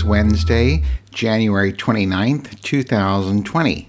[0.00, 3.88] Is Wednesday, January 29th, 2020.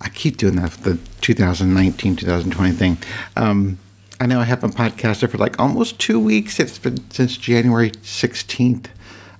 [0.00, 2.98] I keep doing that, the 2019 2020 thing.
[3.34, 3.78] Um,
[4.20, 6.60] I know I haven't podcasted for like almost two weeks.
[6.60, 8.86] It's been since January 16th.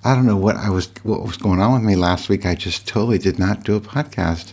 [0.03, 2.45] I don't know what I was what was going on with me last week.
[2.45, 4.51] I just totally did not do a podcast.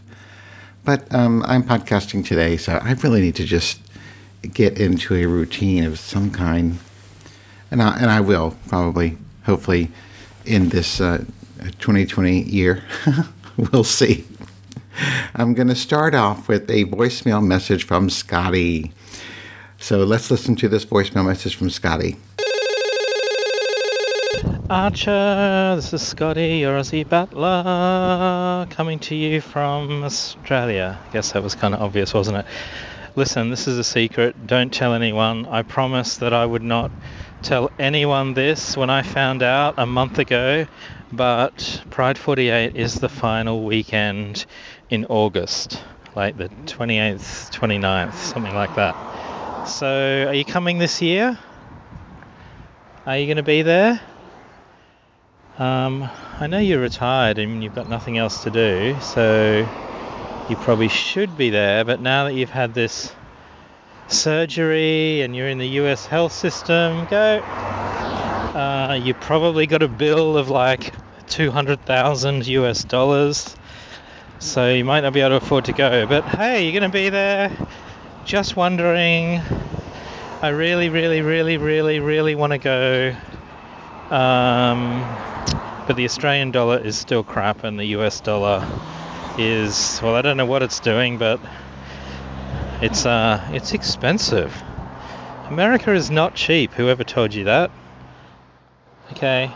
[0.84, 3.80] But um, I'm podcasting today, so I really need to just
[4.42, 6.78] get into a routine of some kind,
[7.68, 9.90] and I, and I will probably, hopefully,
[10.44, 11.24] in this uh,
[11.78, 12.82] 2020 year.
[13.56, 14.24] we'll see.
[15.34, 18.92] I'm going to start off with a voicemail message from Scotty.
[19.78, 22.16] So let's listen to this voicemail message from Scotty.
[24.70, 30.98] Archer, this is Scotty, Aussie battler, coming to you from Australia.
[31.08, 32.46] I guess that was kind of obvious, wasn't it?
[33.14, 34.46] Listen, this is a secret.
[34.46, 35.44] Don't tell anyone.
[35.46, 36.90] I promise that I would not
[37.42, 40.66] tell anyone this when I found out a month ago,
[41.12, 44.46] but Pride 48 is the final weekend
[44.90, 45.82] in August,
[46.14, 49.66] like the 28th, 29th, something like that.
[49.66, 51.36] So, are you coming this year?
[53.06, 54.00] Are you going to be there?
[55.58, 59.66] Um, I know you're retired and you've got nothing else to do, so
[60.48, 61.84] you probably should be there.
[61.84, 63.12] But now that you've had this
[64.08, 67.38] surgery and you're in the US health system, go.
[67.38, 70.92] Uh, you probably got a bill of like
[71.28, 73.56] 200,000 US dollars,
[74.38, 76.06] so you might not be able to afford to go.
[76.06, 77.50] But hey, you're going to be there.
[78.24, 79.40] Just wondering.
[80.42, 83.16] I really, really, really, really, really want to go.
[84.10, 85.00] Um,
[85.86, 88.66] but the Australian dollar is still crap, and the US dollar
[89.38, 91.40] is well, I don't know what it's doing, but
[92.82, 94.52] it's uh, it's expensive.
[95.48, 96.72] America is not cheap.
[96.72, 97.70] Whoever told you that?
[99.12, 99.50] Okay,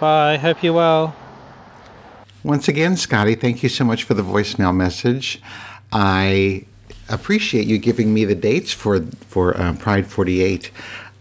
[0.00, 0.36] bye.
[0.36, 1.14] Hope you're well.
[2.42, 5.40] Once again, Scotty, thank you so much for the voicemail message.
[5.92, 6.66] I
[7.08, 10.70] appreciate you giving me the dates for for uh, Pride 48.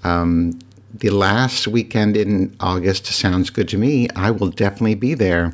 [0.03, 0.59] Um,
[0.93, 4.07] the last weekend in August sounds good to me.
[4.15, 5.53] I will definitely be there.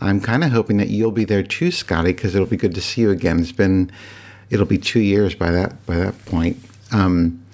[0.00, 2.80] I'm kind of hoping that you'll be there too, Scotty, because it'll be good to
[2.80, 3.40] see you again.
[3.40, 3.90] It's been,
[4.50, 6.58] it'll be two years by that by that point.
[6.92, 7.44] Um,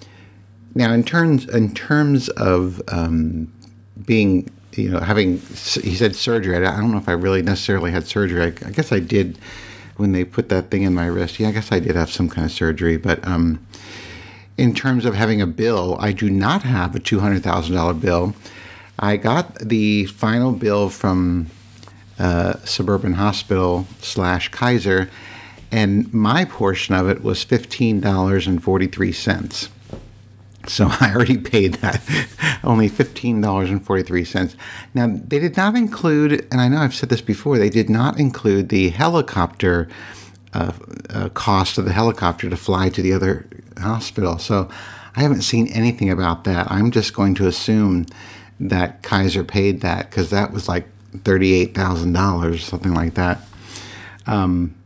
[0.74, 3.52] now, in terms in terms of um,
[4.04, 6.56] being, you know, having, he said surgery.
[6.56, 8.42] I don't know if I really necessarily had surgery.
[8.42, 9.38] I, I, guess I did
[9.96, 11.38] when they put that thing in my wrist.
[11.38, 13.26] Yeah, I guess I did have some kind of surgery, but.
[13.26, 13.64] Um,
[14.56, 18.34] in terms of having a bill, I do not have a $200,000 bill.
[18.98, 21.48] I got the final bill from
[22.18, 25.10] uh, Suburban Hospital slash Kaiser,
[25.74, 29.68] and my portion of it was $15.43.
[30.68, 32.00] So I already paid that,
[32.64, 34.54] only $15.43.
[34.94, 38.20] Now, they did not include, and I know I've said this before, they did not
[38.20, 39.88] include the helicopter
[40.52, 40.70] uh,
[41.10, 43.44] uh, cost of the helicopter to fly to the other
[43.78, 44.38] hospital.
[44.38, 44.70] So
[45.16, 46.70] I haven't seen anything about that.
[46.70, 48.06] I'm just going to assume
[48.60, 50.86] that Kaiser paid that because that was like
[51.16, 53.40] $38,000, something like that.
[54.28, 54.76] Um,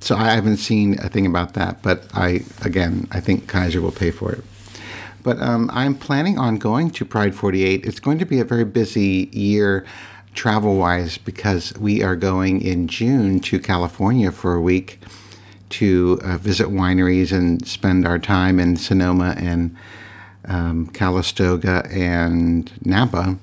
[0.00, 3.92] so I haven't seen a thing about that, but I, again, I think Kaiser will
[3.92, 4.44] pay for it.
[5.22, 7.84] But um, I'm planning on going to Pride 48.
[7.84, 9.84] It's going to be a very busy year
[10.34, 15.00] travel wise because we are going in June to California for a week
[15.70, 19.76] to uh, visit wineries and spend our time in Sonoma and
[20.46, 23.36] um, Calistoga and Napa.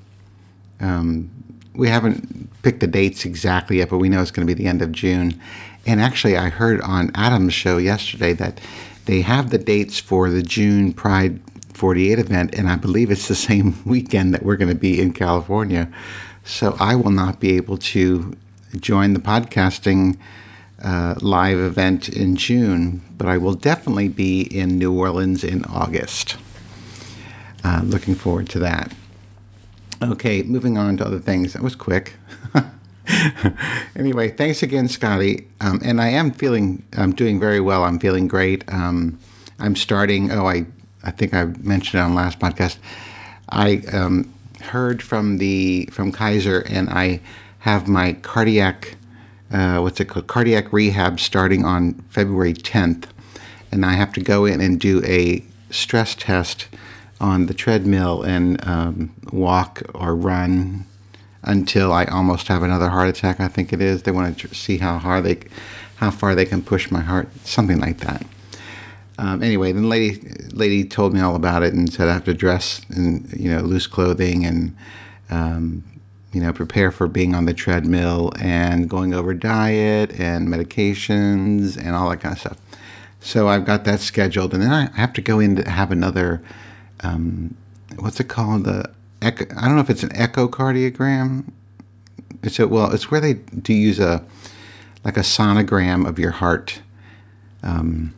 [0.80, 1.30] Um,
[1.74, 4.68] we haven't picked the dates exactly yet, but we know it's going to be the
[4.68, 5.40] end of June.
[5.86, 8.60] And actually, I heard on Adam's show yesterday that
[9.06, 11.40] they have the dates for the June Pride
[11.72, 15.12] 48 event, and I believe it's the same weekend that we're going to be in
[15.12, 15.90] California.
[16.44, 18.36] So I will not be able to
[18.76, 20.18] join the podcasting
[20.82, 26.36] uh, live event in June, but I will definitely be in New Orleans in August.
[27.64, 28.94] Uh, looking forward to that.
[30.02, 31.54] Okay, moving on to other things.
[31.54, 32.14] That was quick.
[33.96, 35.48] anyway, thanks again, Scotty.
[35.60, 37.84] Um, and I am feeling, I'm doing very well.
[37.84, 38.64] I'm feeling great.
[38.72, 39.18] Um,
[39.58, 40.30] I'm starting.
[40.30, 40.66] Oh, I,
[41.04, 42.78] I think I mentioned it on last podcast.
[43.48, 47.20] I um, heard from the from Kaiser, and I
[47.60, 48.96] have my cardiac
[49.52, 53.06] uh, what's it called cardiac rehab starting on February 10th,
[53.72, 56.68] and I have to go in and do a stress test
[57.20, 60.84] on the treadmill and um, walk or run
[61.42, 63.40] until I almost have another heart attack.
[63.40, 64.02] I think it is.
[64.02, 65.38] They want to see how hard they,
[65.96, 68.24] how far they can push my heart, something like that.
[69.18, 70.20] Um, anyway, the lady
[70.52, 73.62] lady told me all about it and said I have to dress in you know
[73.62, 74.76] loose clothing and
[75.30, 75.82] um,
[76.32, 81.94] you know, prepare for being on the treadmill and going over diet and medications and
[81.96, 82.58] all that kind of stuff.
[83.20, 86.42] So I've got that scheduled, and then I have to go in to have another.
[87.00, 87.56] Um,
[87.98, 88.64] what's it called?
[88.64, 88.90] The
[89.22, 91.50] echo, I don't know if it's an echocardiogram.
[92.42, 94.24] It's a well, it's where they do use a
[95.04, 96.80] like a sonogram of your heart.
[97.62, 98.14] Um,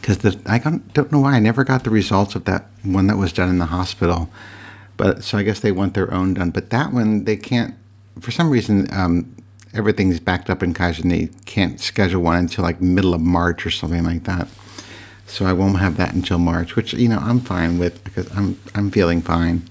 [0.00, 3.32] because I don't know why I never got the results of that one that was
[3.32, 4.30] done in the hospital.
[4.96, 6.50] But so I guess they want their own done.
[6.50, 7.74] But that one they can't
[8.20, 8.88] for some reason.
[8.92, 9.34] Um,
[9.74, 13.66] everything's backed up in Kaiser and they can't schedule one until like middle of March
[13.66, 14.48] or something like that.
[15.26, 18.58] So I won't have that until March, which you know I'm fine with because I'm
[18.74, 19.68] I'm feeling fine.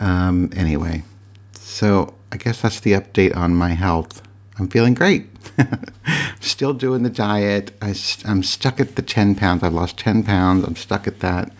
[0.00, 1.04] Um, anyway,
[1.52, 4.22] so I guess that's the update on my health.
[4.58, 5.26] I'm feeling great.
[6.40, 7.72] Still doing the diet.
[7.80, 7.94] I,
[8.24, 9.62] am stuck at the 10 pounds.
[9.62, 10.64] I've lost 10 pounds.
[10.64, 11.52] I'm stuck at that.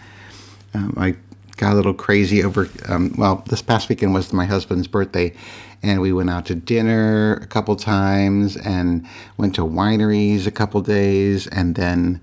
[0.74, 1.16] Um, I
[1.56, 5.34] got a little crazy over, um, well, this past weekend was my husband's birthday,
[5.82, 9.06] and we went out to dinner a couple times and
[9.36, 12.20] went to wineries a couple days and then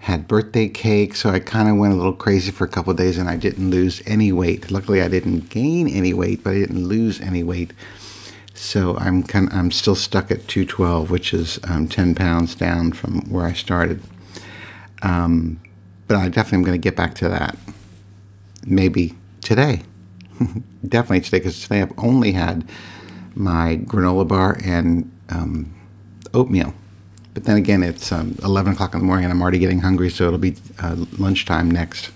[0.00, 1.14] had birthday cake.
[1.16, 3.70] So I kind of went a little crazy for a couple days and I didn't
[3.70, 4.70] lose any weight.
[4.70, 7.72] Luckily, I didn't gain any weight, but I didn't lose any weight.
[8.54, 12.92] So I'm kind of, I'm still stuck at 212, which is um, 10 pounds down
[12.92, 14.00] from where I started.
[15.02, 15.60] Um,
[16.08, 17.56] but I definitely am going to get back to that.
[18.64, 19.82] Maybe today.
[20.88, 22.68] definitely today, because today I've only had
[23.34, 25.74] my granola bar and um,
[26.32, 26.74] oatmeal.
[27.36, 30.08] But then again, it's um, 11 o'clock in the morning and I'm already getting hungry,
[30.08, 32.10] so it'll be uh, lunchtime next.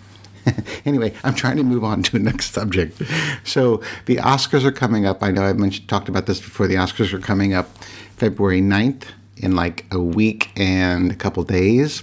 [0.86, 3.02] anyway, I'm trying to move on to the next subject.
[3.44, 5.22] So the Oscars are coming up.
[5.22, 6.66] I know I've mentioned, talked about this before.
[6.66, 7.68] The Oscars are coming up
[8.16, 12.02] February 9th in like a week and a couple days.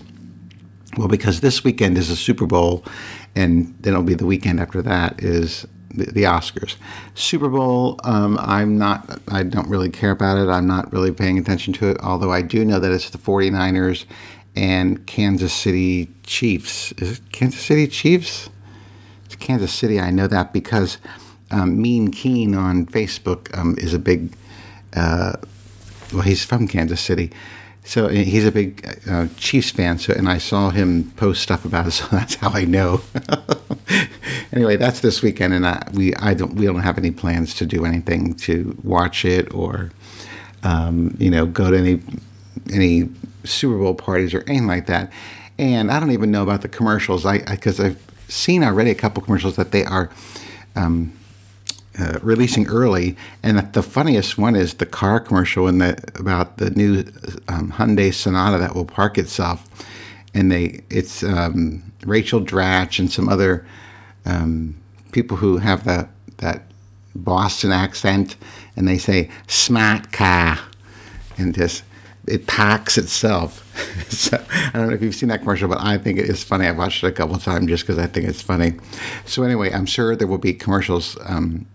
[0.96, 2.86] Well, because this weekend is a Super Bowl,
[3.36, 6.76] and then it'll be the weekend after that is the, the Oscars.
[7.16, 10.50] Super Bowl, um, I'm not, I don't really care about it.
[10.50, 14.06] I'm not really paying attention to it, although I do know that it's the 49ers
[14.56, 16.92] and Kansas City Chiefs.
[16.94, 18.50] Is it Kansas City Chiefs?
[19.26, 20.00] It's Kansas City.
[20.00, 20.98] I know that because
[21.52, 24.34] um, Mean Keen on Facebook um, is a big.
[24.96, 25.34] Uh,
[26.12, 27.32] well, he's from Kansas City,
[27.88, 29.98] so he's a big uh, Chiefs fan.
[29.98, 33.02] So, and I saw him post stuff about it, so that's how I know.
[34.52, 37.66] anyway, that's this weekend, and I, we I don't we don't have any plans to
[37.66, 39.92] do anything to watch it or,
[40.64, 42.02] um, you know, go to any
[42.74, 43.10] any
[43.46, 45.10] Super Bowl parties or anything like that.
[45.58, 47.26] And I don't even know about the commercials.
[47.26, 50.10] I because I've seen already a couple commercials that they are
[50.76, 51.14] um,
[52.00, 53.16] uh, releasing early.
[53.44, 57.00] And the funniest one is the car commercial in the about the new
[57.48, 59.68] um, Hyundai Sonata that will park itself.
[60.34, 63.66] And they it's um, Rachel Dratch and some other
[64.26, 64.76] um,
[65.12, 66.64] people who have that that
[67.16, 68.36] Boston accent,
[68.76, 70.60] and they say "smart car,"
[71.38, 71.84] and just
[72.28, 73.64] it packs itself.
[74.10, 76.68] so, I don't know if you've seen that commercial, but I think it is funny.
[76.68, 78.74] I've watched it a couple times just because I think it's funny.
[79.26, 81.66] So anyway, I'm sure there will be commercials, um,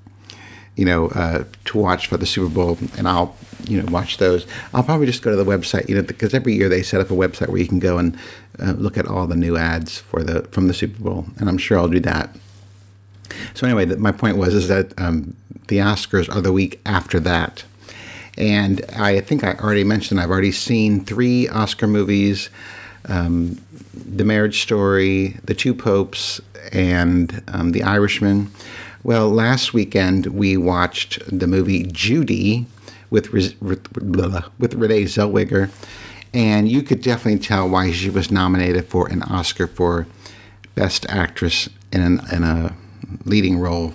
[0.76, 4.46] you know, uh, to watch for the Super Bowl, and I'll, you know, watch those.
[4.72, 7.10] I'll probably just go to the website, you know, because every year they set up
[7.10, 8.16] a website where you can go and
[8.58, 11.58] uh, look at all the new ads for the from the Super Bowl, and I'm
[11.58, 12.34] sure I'll do that.
[13.54, 15.34] So anyway, my point was is that um,
[15.68, 17.64] the Oscars are the week after that.
[18.38, 22.50] And I think I already mentioned I've already seen three Oscar movies
[23.06, 23.60] um,
[23.94, 26.40] The Marriage Story, The Two Popes,
[26.72, 28.50] and um, The Irishman.
[29.04, 32.66] Well, last weekend we watched the movie Judy
[33.10, 35.70] with, with, with Renee Zellweger,
[36.32, 40.06] and you could definitely tell why she was nominated for an Oscar for
[40.74, 42.76] Best Actress in, an, in a
[43.24, 43.92] leading role.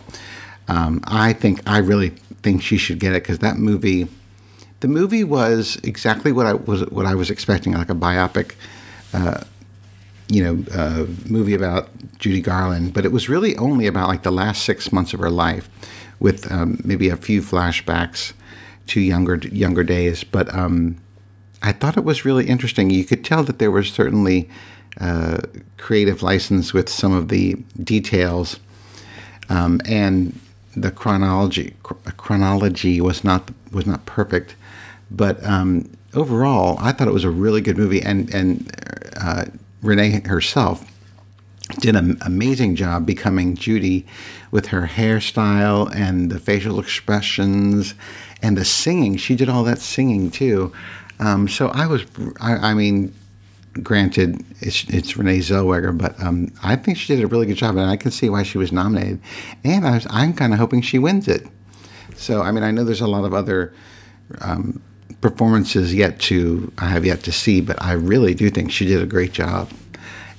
[0.68, 2.10] Um, I think I really
[2.42, 4.08] think she should get it because that movie
[4.80, 8.54] the movie was exactly what I was what I was expecting, like a biopic,
[9.14, 9.44] uh,
[10.30, 12.94] you know, uh, movie about Judy Garland.
[12.94, 15.70] But it was really only about like the last six months of her life,
[16.20, 18.34] with um, maybe a few flashbacks
[18.88, 20.24] to younger younger days.
[20.24, 20.98] But um,
[21.62, 22.90] I thought it was really interesting.
[22.90, 24.50] You could tell that there was certainly
[25.00, 25.40] uh,
[25.78, 28.60] creative license with some of the details,
[29.50, 30.40] um, and
[30.76, 31.76] the chronology
[32.18, 34.56] chronology was not was not perfect.
[35.10, 38.72] But um, overall, I thought it was a really good movie, and and
[39.20, 39.46] uh,
[39.82, 40.86] Renee herself
[41.80, 44.06] did an amazing job becoming Judy
[44.52, 47.94] with her hairstyle and the facial expressions
[48.42, 49.18] and the singing.
[49.18, 50.72] She did all that singing too.
[51.20, 52.06] Um, so I was,
[52.40, 53.14] I, I mean,
[53.84, 57.76] granted, it's, it's Renee Zellweger, but um, I think she did a really good job,
[57.76, 59.20] and I can see why she was nominated.
[59.64, 61.48] And I was, I'm kind of hoping she wins it
[62.16, 63.74] So, I mean, I know there's a lot of other
[64.42, 64.82] um,
[65.30, 69.02] performances yet to I have yet to see, but I really do think she did
[69.02, 69.70] a great job.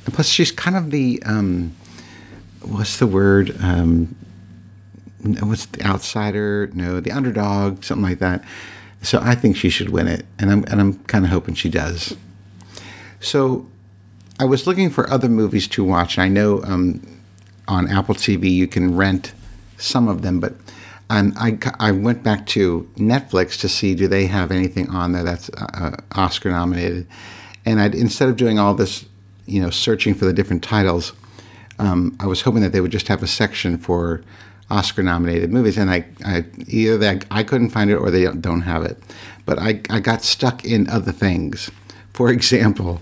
[0.05, 1.75] And plus, she's kind of the um,
[2.63, 3.55] what's the word?
[3.61, 4.17] Um,
[5.41, 6.71] what's the outsider?
[6.73, 8.45] No, the underdog, something like that.
[9.03, 11.69] So I think she should win it, and I'm and I'm kind of hoping she
[11.69, 12.17] does.
[13.21, 13.69] So
[14.41, 17.03] I was looking for other movies to watch, and I know um,
[17.67, 19.33] on Apple TV you can rent
[19.77, 20.55] some of them, but
[21.11, 25.25] and I, I went back to Netflix to see do they have anything on there
[25.25, 27.07] that's uh, uh Oscar nominated,
[27.65, 29.07] and I instead of doing all this,
[29.47, 31.13] you know, searching for the different titles,
[31.79, 34.23] um, I was hoping that they would just have a section for
[34.71, 38.63] Oscar nominated movies, and I, I either that I couldn't find it or they don't
[38.63, 38.99] have it,
[39.47, 41.71] but I, I got stuck in other things.
[42.13, 43.01] For example,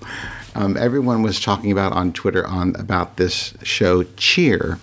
[0.55, 4.79] um, everyone was talking about on Twitter on about this show Cheer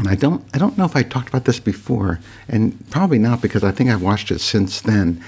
[0.00, 3.42] and I don't I don't know if I talked about this before, and probably not
[3.42, 5.22] because I think I've watched it since then.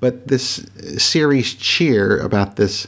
[0.00, 0.66] But this
[0.98, 2.86] series Cheer about this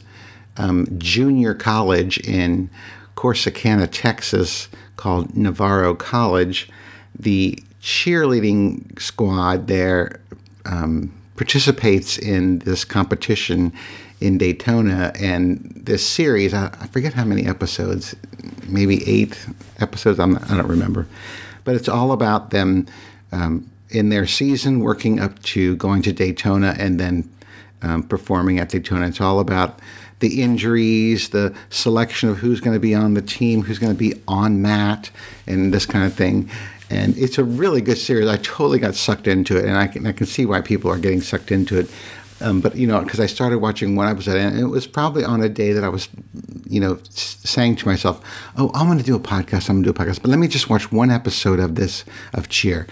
[0.57, 2.71] um, junior college in
[3.17, 6.69] Corsicana, Texas, called Navarro College.
[7.19, 10.21] The cheerleading squad there
[10.67, 13.73] um, participates in this competition
[14.21, 18.15] in Daytona, and this series I, I forget how many episodes,
[18.69, 19.47] maybe eight
[19.79, 20.19] episodes.
[20.19, 21.07] I'm, I do not remember,
[21.65, 22.87] but it's all about them
[23.33, 27.29] um, in their season working up to going to Daytona and then
[27.83, 29.07] um, performing at Daytona.
[29.07, 29.81] It's all about
[30.21, 33.99] the injuries, the selection of who's going to be on the team, who's going to
[33.99, 35.11] be on mat,
[35.47, 36.51] and this kind of thing.
[36.91, 38.29] And it's a really good series.
[38.29, 40.99] I totally got sucked into it, and I can, I can see why people are
[40.99, 41.91] getting sucked into it.
[42.41, 45.43] Um, but you know, because I started watching one episode, and it was probably on
[45.43, 46.09] a day that I was,
[46.67, 48.21] you know, saying to myself,
[48.57, 49.69] "Oh, I'm going to do a podcast.
[49.69, 52.05] I'm going to do a podcast, but let me just watch one episode of this
[52.33, 52.87] of Cheer."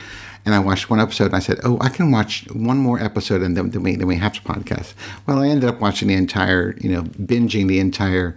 [0.44, 3.42] And I watched one episode, and I said, "Oh, I can watch one more episode,
[3.42, 4.94] and then, then we then we have to podcast."
[5.26, 8.36] Well, I ended up watching the entire, you know, binging the entire,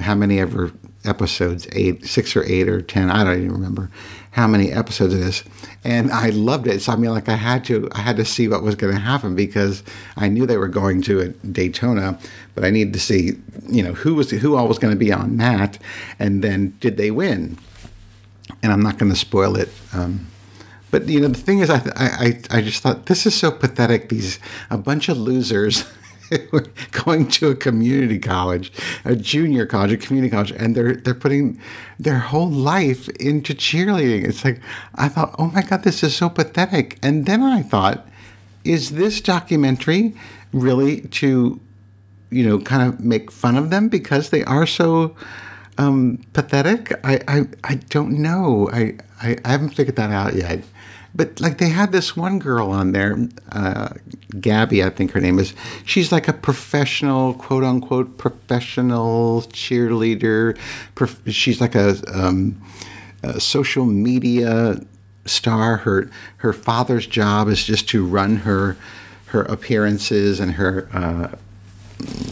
[0.00, 0.72] how many ever
[1.04, 3.90] episodes, eight, six or eight or ten, I don't even remember
[4.32, 5.44] how many episodes it is,
[5.84, 6.80] and I loved it.
[6.80, 9.00] So I mean, like I had to, I had to see what was going to
[9.00, 9.82] happen because
[10.16, 12.18] I knew they were going to a Daytona,
[12.54, 13.32] but I needed to see,
[13.68, 15.78] you know, who was who all was going to be on that,
[16.18, 17.58] and then did they win?
[18.62, 19.68] And I'm not going to spoil it.
[19.92, 20.26] Um,
[20.90, 24.08] but you know, the thing is, I, I I just thought this is so pathetic.
[24.08, 24.38] These
[24.70, 25.84] a bunch of losers.
[27.04, 28.72] going to a community college,
[29.04, 31.60] a junior college, a community college, and they're they're putting
[31.98, 34.24] their whole life into cheerleading.
[34.24, 34.60] It's like
[34.94, 36.98] I thought, oh my god, this is so pathetic.
[37.02, 38.06] And then I thought,
[38.64, 40.14] is this documentary
[40.52, 41.60] really to,
[42.30, 45.16] you know, kind of make fun of them because they are so
[45.78, 46.92] um, pathetic?
[47.04, 48.68] I, I I don't know.
[48.72, 50.62] I, I I haven't figured that out yet.
[51.14, 53.18] But like they had this one girl on there,
[53.50, 53.90] uh,
[54.40, 55.54] Gabby, I think her name is.
[55.84, 60.56] She's like a professional, quote unquote, professional cheerleader.
[60.94, 62.60] Prof- she's like a, um,
[63.22, 64.80] a social media
[65.26, 65.78] star.
[65.78, 68.76] Her her father's job is just to run her
[69.26, 71.36] her appearances and her uh,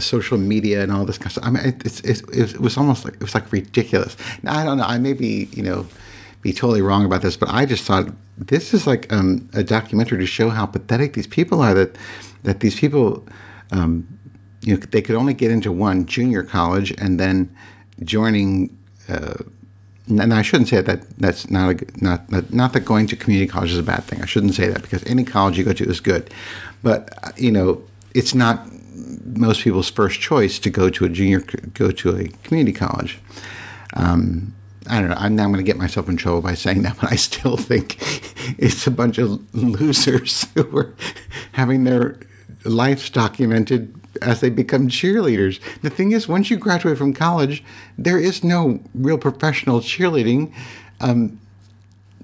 [0.00, 1.44] social media and all this kind of stuff.
[1.46, 4.16] I mean, it's, it's, it was almost like it was like ridiculous.
[4.42, 4.84] Now, I don't know.
[4.84, 5.87] I may be you know
[6.42, 10.18] be totally wrong about this, but I just thought this is like um, a documentary
[10.18, 11.75] to show how pathetic these people are.
[11.75, 11.97] That
[12.44, 13.26] that these people,
[13.70, 14.06] um,
[14.62, 17.54] you know, they could only get into one junior college and then
[18.02, 18.76] joining.
[19.09, 19.35] Uh,
[20.09, 21.18] and I shouldn't say that.
[21.18, 24.23] That's not a, not not that going to community college is a bad thing.
[24.23, 26.32] I shouldn't say that because any college you go to is good,
[26.82, 27.82] but uh, you know
[28.14, 28.66] it's not
[29.25, 31.40] most people's first choice to go to a junior
[31.75, 33.18] go to a community college.
[33.94, 34.54] Um,
[34.88, 35.16] I don't know.
[35.18, 37.96] I'm now going to get myself in trouble by saying that, but I still think
[38.58, 40.94] it's a bunch of losers who are
[41.52, 42.18] having their
[42.64, 45.60] lives documented as they become cheerleaders.
[45.82, 47.62] The thing is, once you graduate from college,
[47.96, 50.52] there is no real professional cheerleading.
[51.00, 51.39] Um,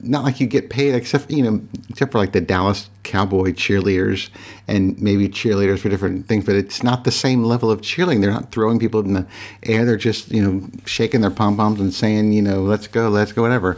[0.02, 4.28] not like you get paid except you know except for like the Dallas Cowboy cheerleaders
[4.68, 8.20] and maybe cheerleaders for different things, but it's not the same level of cheerleading.
[8.20, 9.26] They're not throwing people in the
[9.62, 9.84] air.
[9.84, 13.32] They're just you know shaking their pom poms and saying you know let's go, let's
[13.32, 13.76] go, whatever.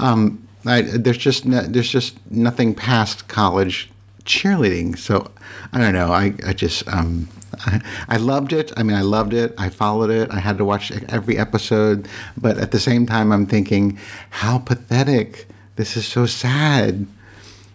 [0.00, 3.90] Um, I, there's just no, there's just nothing past college
[4.24, 4.98] cheerleading.
[4.98, 5.30] So
[5.72, 6.12] I don't know.
[6.12, 7.28] I I just um,
[7.60, 8.72] I, I loved it.
[8.76, 9.54] I mean, I loved it.
[9.58, 10.30] I followed it.
[10.30, 13.98] I had to watch every episode, but at the same time, I'm thinking
[14.30, 17.06] how pathetic this is so sad.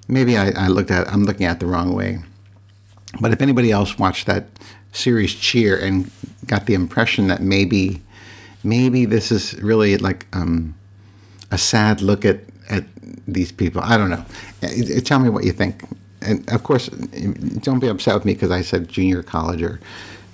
[0.08, 2.20] Maybe I, I looked at I'm looking at it the wrong way.
[3.20, 4.46] But if anybody else watched that
[4.92, 6.10] series Cheer and
[6.46, 8.02] got the impression that maybe
[8.64, 10.76] maybe this is really like um,
[11.52, 12.40] a sad look at
[12.70, 12.86] at
[13.28, 13.82] these people.
[13.84, 14.26] I don't know.
[14.64, 15.84] Uh, uh, Tell me what you think.
[16.22, 19.80] And of course, don't be upset with me because I said junior college or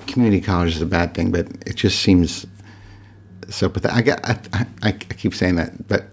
[0.07, 2.45] community college is a bad thing, but it just seems
[3.49, 4.19] so pathetic.
[4.23, 6.05] I, I, I, I keep saying that, but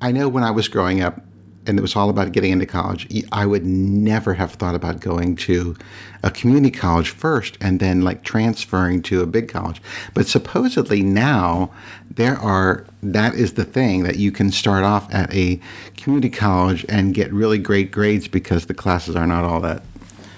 [0.00, 1.22] I know when I was growing up,
[1.66, 5.36] and it was all about getting into college, I would never have thought about going
[5.36, 5.76] to
[6.22, 9.82] a community college first and then like transferring to a big college.
[10.14, 11.70] But supposedly now
[12.10, 15.60] there are, that is the thing that you can start off at a
[15.96, 19.82] community college and get really great grades because the classes are not all that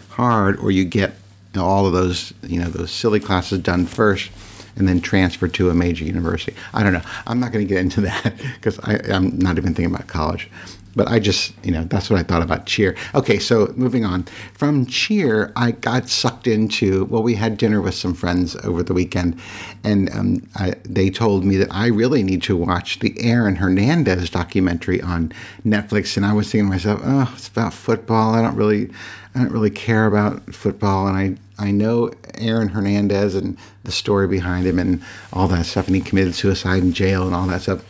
[0.09, 1.13] hard, or you get
[1.57, 4.31] all of those, you know, those silly classes done first
[4.77, 6.55] and then transfer to a major university.
[6.75, 7.03] I don't know.
[7.27, 10.51] I'm not going to get into that because I'm not even thinking about college
[10.97, 12.97] but I just, you know, that's what I thought about Cheer.
[13.15, 14.25] Okay, so moving on.
[14.55, 18.93] From Cheer, I got sucked into, well, we had dinner with some friends over the
[18.93, 19.41] weekend,
[19.85, 24.31] and um, I, they told me that I really need to watch the Aaron Hernandez
[24.31, 25.33] documentary on
[25.65, 26.17] Netflix.
[26.17, 28.35] And I was thinking to myself, oh, it's about football.
[28.35, 28.91] I don't really,
[29.35, 31.07] I don't really care about football.
[31.07, 35.03] And I, I know Aaron Hernandez and the story behind him and
[35.33, 35.87] all that stuff.
[35.87, 37.85] And he committed suicide in jail and all that stuff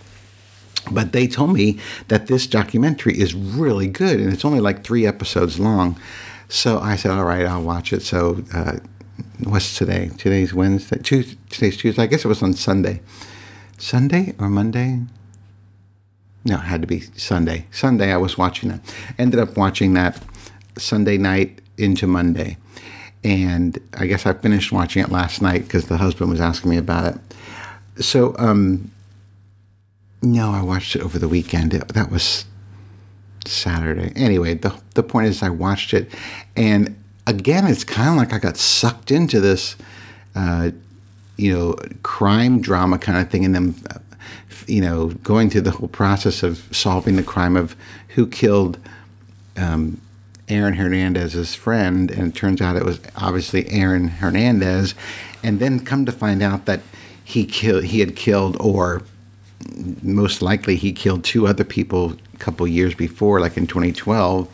[0.91, 5.07] but they told me that this documentary is really good and it's only like three
[5.07, 5.99] episodes long.
[6.49, 8.03] So I said, all right, I'll watch it.
[8.03, 8.79] So uh,
[9.45, 10.11] what's today?
[10.19, 10.99] Today's Wednesday.
[10.99, 12.03] Tuesday, today's Tuesday.
[12.03, 13.01] I guess it was on Sunday.
[13.79, 15.01] Sunday or Monday?
[16.45, 17.67] No, it had to be Sunday.
[17.71, 18.81] Sunday, I was watching that.
[19.19, 20.21] Ended up watching that
[20.79, 22.57] Sunday night into Monday.
[23.23, 26.79] And I guess I finished watching it last night because the husband was asking me
[26.79, 28.03] about it.
[28.03, 28.91] So, um,
[30.23, 31.75] no, I watched it over the weekend.
[31.75, 32.47] It, that was
[33.47, 34.13] Saturday.
[34.17, 36.13] Anyway, the the point is, I watched it,
[36.57, 39.77] and again, it's kind of like I got sucked into this,
[40.35, 40.71] uh,
[41.37, 43.99] you know, crime drama kind of thing, and then, uh,
[44.67, 47.77] you know, going through the whole process of solving the crime of
[48.09, 48.79] who killed.
[49.57, 50.01] Um,
[50.51, 54.95] Aaron Hernandez's friend, and it turns out it was obviously Aaron Hernandez,
[55.43, 56.81] and then come to find out that
[57.25, 59.03] he killed he had killed or
[60.03, 64.49] most likely he killed two other people a couple years before, like in 2012,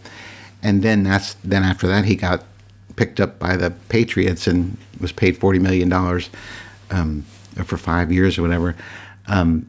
[0.63, 2.45] and then that's then after that he got
[2.97, 6.31] picked up by the Patriots and was paid 40 million dollars
[6.91, 7.23] um,
[7.65, 8.77] for five years or whatever.
[9.29, 9.69] Um,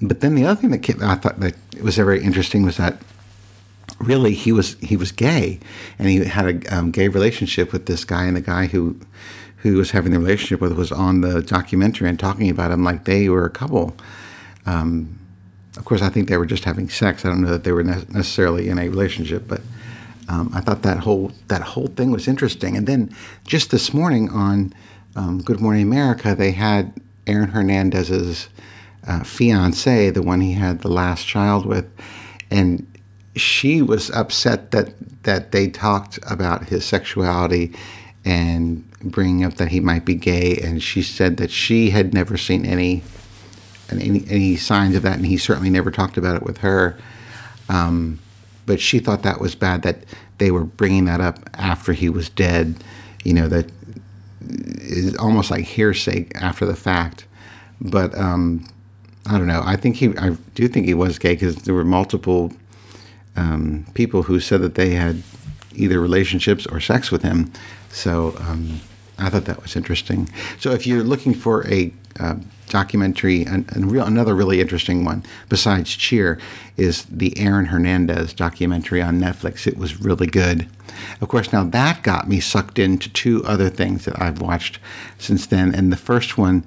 [0.00, 3.00] but then the other thing that came, I thought that was very interesting was that
[4.00, 5.60] really he was he was gay
[5.98, 8.98] and he had a um, gay relationship with this guy and the guy who
[9.58, 13.04] who was having the relationship with was on the documentary and talking about him like
[13.04, 13.94] they were a couple
[14.66, 15.18] um,
[15.76, 17.24] of course, I think they were just having sex.
[17.24, 19.60] I don't know that they were ne- necessarily in a relationship, but
[20.28, 22.76] um, I thought that whole that whole thing was interesting.
[22.76, 23.14] And then
[23.46, 24.74] just this morning on
[25.16, 26.92] um, Good Morning America, they had
[27.26, 28.48] Aaron Hernandez's
[29.06, 31.90] uh, fiance, the one he had the last child with,
[32.50, 32.86] and
[33.36, 37.74] she was upset that that they talked about his sexuality
[38.24, 42.36] and bringing up that he might be gay, and she said that she had never
[42.36, 43.02] seen any
[43.90, 46.96] any, any signs of that, and he certainly never talked about it with her.
[47.68, 48.20] Um,
[48.66, 50.04] but she thought that was bad that
[50.38, 52.82] they were bringing that up after he was dead.
[53.24, 53.70] You know that
[54.40, 57.26] is almost like hearsay after the fact.
[57.80, 58.66] But um,
[59.26, 59.62] I don't know.
[59.64, 60.16] I think he.
[60.18, 62.52] I do think he was gay because there were multiple
[63.36, 65.22] um, people who said that they had
[65.74, 67.52] either relationships or sex with him.
[67.90, 68.80] So um,
[69.18, 70.30] I thought that was interesting.
[70.58, 72.36] So if you're looking for a uh,
[72.68, 76.38] documentary, and, and real, another really interesting one besides Cheer
[76.76, 79.66] is the Aaron Hernandez documentary on Netflix.
[79.66, 80.68] It was really good.
[81.20, 84.78] Of course, now that got me sucked into two other things that I've watched
[85.18, 85.74] since then.
[85.74, 86.64] And the first one,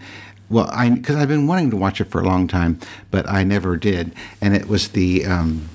[0.49, 3.43] well, I because I've been wanting to watch it for a long time, but I
[3.43, 4.13] never did.
[4.41, 5.69] And it was the um,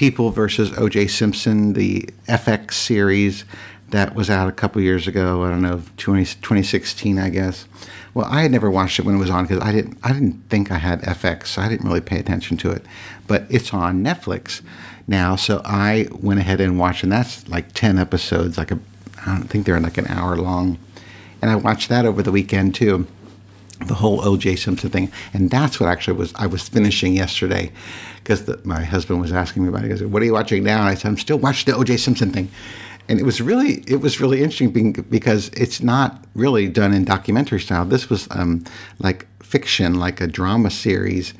[0.00, 1.08] People versus O.J.
[1.08, 3.44] Simpson, the FX series
[3.90, 5.44] that was out a couple years ago.
[5.44, 7.66] I don't know, 20, 2016, I guess.
[8.14, 10.48] Well, I had never watched it when it was on because I didn't I didn't
[10.48, 12.82] think I had FX, so I didn't really pay attention to it.
[13.26, 14.62] But it's on Netflix
[15.06, 18.56] now, so I went ahead and watched, and that's like ten episodes.
[18.56, 18.78] Like a,
[19.26, 20.78] I don't think they're like an hour long,
[21.42, 23.06] and I watched that over the weekend too.
[23.86, 24.56] The whole O.J.
[24.56, 27.72] Simpson thing, and that's what actually was I was finishing yesterday
[28.22, 29.84] because my husband was asking me about it.
[29.84, 31.96] He goes, "What are you watching now?" And I said, "I'm still watching the O.J.
[31.96, 32.50] Simpson thing."
[33.10, 37.58] and it was really it was really interesting because it's not really done in documentary
[37.58, 37.84] style.
[37.84, 38.64] This was um,
[39.00, 41.34] like fiction, like a drama series,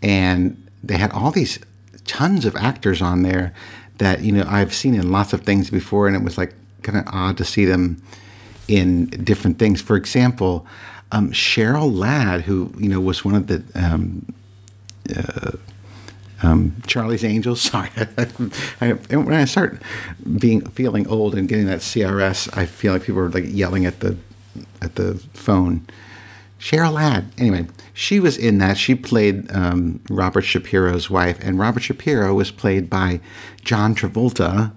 [0.00, 1.58] and they had all these
[2.06, 3.52] tons of actors on there
[3.98, 6.96] that you know I've seen in lots of things before, and it was like kind
[6.96, 8.00] of odd to see them
[8.68, 9.82] in different things.
[9.82, 10.64] For example,
[11.12, 14.26] um, Cheryl Ladd, who you know was one of the um,
[15.14, 15.52] uh,
[16.42, 17.60] um, Charlie's Angels.
[17.70, 17.90] Sorry,
[18.80, 19.80] I, when I start
[20.38, 24.00] being feeling old and getting that CRS, I feel like people are like yelling at
[24.00, 24.16] the
[24.82, 25.86] at the phone.
[26.58, 27.30] Cheryl Ladd.
[27.36, 28.78] Anyway, she was in that.
[28.78, 33.20] She played um, Robert Shapiro's wife, and Robert Shapiro was played by
[33.62, 34.72] John Travolta,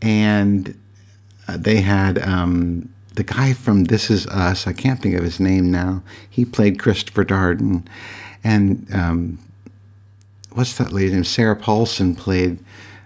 [0.00, 0.78] and
[1.46, 4.68] uh, they had um, the guy from This Is Us.
[4.68, 6.04] I can't think of his name now.
[6.30, 7.84] He played Christopher Darden,
[8.44, 9.40] and um,
[10.52, 11.24] what's that lady's name?
[11.24, 12.60] Sarah Paulson played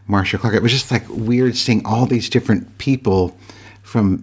[0.07, 0.55] Marcia Clark.
[0.55, 3.39] It was just like weird seeing all these different people
[3.83, 4.23] from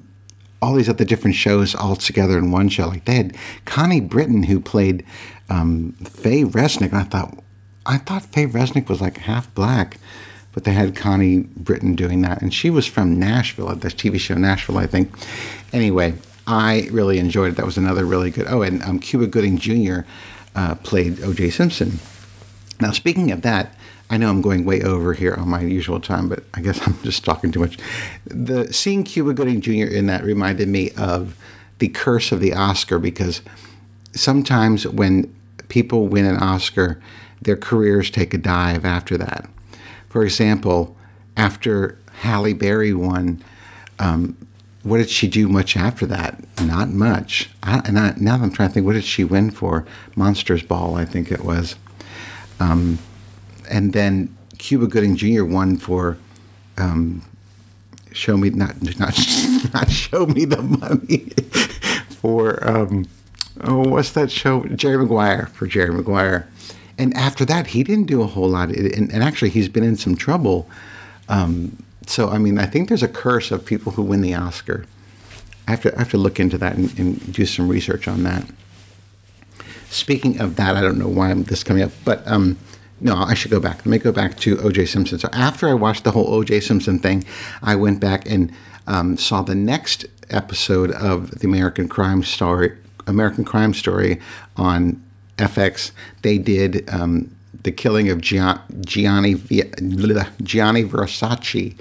[0.61, 2.87] all these other different shows all together in one show.
[2.87, 5.03] Like they had Connie Britton who played
[5.49, 6.91] um, Faye Resnick.
[6.91, 7.35] And I thought,
[7.87, 9.97] I thought Faye Resnick was like half black,
[10.53, 14.19] but they had Connie Britton doing that, and she was from Nashville at this TV
[14.19, 15.11] show Nashville, I think.
[15.71, 16.15] Anyway,
[16.47, 17.57] I really enjoyed it.
[17.57, 18.47] That was another really good.
[18.49, 19.99] Oh, and um, Cuba Gooding Jr.
[20.55, 21.51] Uh, played O.J.
[21.51, 21.99] Simpson.
[22.81, 23.75] Now, speaking of that,
[24.09, 26.99] I know I'm going way over here on my usual time, but I guess I'm
[27.03, 27.77] just talking too much.
[28.25, 29.85] The seeing Cuba Gooding Jr.
[29.85, 31.37] in that reminded me of
[31.77, 33.41] the curse of the Oscar because
[34.13, 35.33] sometimes when
[35.69, 37.01] people win an Oscar,
[37.41, 39.49] their careers take a dive after that.
[40.09, 40.95] For example,
[41.37, 43.43] after Halle Berry won,
[43.99, 44.35] um,
[44.83, 46.43] what did she do much after that?
[46.61, 47.49] Not much.
[47.61, 49.85] I, and I, now I'm trying to think, what did she win for?
[50.15, 51.75] Monsters Ball, I think it was.
[52.59, 52.99] Um,
[53.69, 55.43] and then Cuba Gooding Jr.
[55.45, 56.17] won for
[56.77, 57.23] um,
[58.11, 59.17] Show Me not not
[59.73, 61.29] not Show Me the Money
[62.09, 63.07] for um,
[63.61, 66.49] oh what's that show Jerry Maguire for Jerry Maguire,
[66.99, 69.95] and after that he didn't do a whole lot, and, and actually he's been in
[69.95, 70.69] some trouble.
[71.27, 74.85] Um, so I mean I think there's a curse of people who win the Oscar.
[75.67, 78.23] I have to I have to look into that and, and do some research on
[78.23, 78.45] that.
[79.89, 82.57] Speaking of that, I don't know why I'm this coming up, but um,
[83.01, 83.77] no, I should go back.
[83.77, 84.85] Let me go back to O.J.
[84.85, 85.17] Simpson.
[85.19, 86.59] So after I watched the whole O.J.
[86.59, 87.25] Simpson thing,
[87.63, 88.51] I went back and
[88.87, 92.77] um, saw the next episode of the American Crime Story.
[93.07, 94.19] American Crime Story
[94.57, 95.01] on
[95.39, 95.91] FX.
[96.21, 99.35] They did um, the killing of Gianni Gianni
[100.83, 101.75] Versace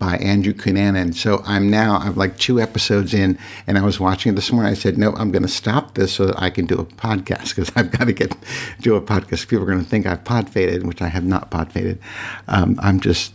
[0.00, 1.14] by Andrew Cunanan.
[1.14, 4.72] So I'm now, I'm like two episodes in, and I was watching it this morning.
[4.72, 7.54] I said, no, I'm going to stop this so that I can do a podcast
[7.54, 8.34] because I've got to get
[8.80, 9.46] do a podcast.
[9.48, 12.00] People are going to think I've pod faded, which I have not pod faded.
[12.48, 13.34] Um, I'm just,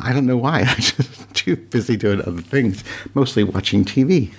[0.00, 0.60] I don't know why.
[0.68, 2.82] I'm just too busy doing other things,
[3.14, 4.32] mostly watching TV.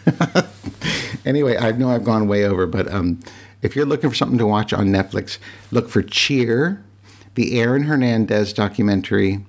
[1.26, 3.22] anyway, I know I've gone way over, but um,
[3.66, 5.40] if you're looking for something to watch on Netflix,
[5.72, 6.84] look for Cheer,
[7.34, 9.44] the Aaron Hernandez documentary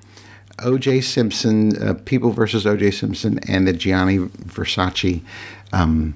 [0.65, 1.03] O.J.
[1.03, 2.91] Simpson, uh, People versus O.J.
[2.91, 5.23] Simpson, and the Gianni Versace
[5.75, 6.15] um,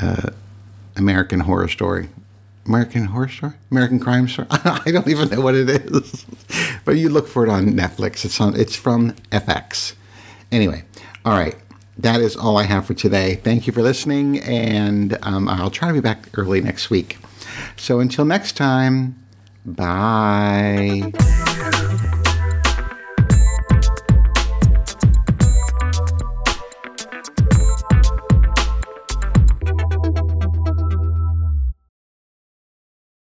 [0.00, 0.30] uh,
[0.96, 2.08] American Horror Story.
[2.66, 3.52] American Horror Story?
[3.70, 4.48] American Crime Story?
[4.50, 6.26] I don't even know what it is.
[6.84, 8.24] but you look for it on Netflix.
[8.24, 8.58] It's on.
[8.58, 9.94] It's from FX.
[10.50, 10.84] Anyway,
[11.24, 11.54] all right.
[11.98, 13.36] That is all I have for today.
[13.36, 17.18] Thank you for listening, and um, I'll try to be back early next week.
[17.76, 19.22] So until next time,
[19.64, 21.12] bye.